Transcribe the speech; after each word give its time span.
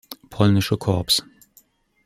Polnische 0.31 0.77
Korps. 0.79 1.21